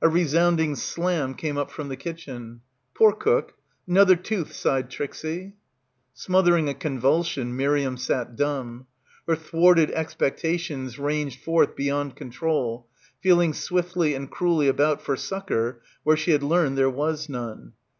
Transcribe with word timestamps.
A 0.00 0.08
resounding 0.08 0.76
slam 0.76 1.34
came 1.34 1.58
up 1.58 1.72
from 1.72 1.88
the 1.88 1.96
kitchen. 1.96 2.60
"Poor 2.94 3.12
cook— 3.12 3.54
another 3.88 4.14
tooth," 4.14 4.52
sighed 4.52 4.88
Trbrie. 4.88 5.54
Smothering 6.14 6.68
a 6.68 6.72
convulsion, 6.74 7.56
Miriam 7.56 7.96
sat 7.96 8.36
dumb. 8.36 8.86
Her 9.26 9.34
thwarted 9.34 9.90
expectations 9.90 11.00
ranged 11.00 11.42
forth 11.42 11.74
beyond 11.74 12.14
control, 12.14 12.86
feeling 13.20 13.52
swiftly 13.52 14.14
and 14.14 14.30
cruelly 14.30 14.68
about 14.68 15.02
for 15.02 15.16
succour 15.16 15.82
where 16.04 16.16
she 16.16 16.30
had 16.30 16.44
learned 16.44 16.78
there 16.78 16.88
was 16.88 17.28
none. 17.28 17.72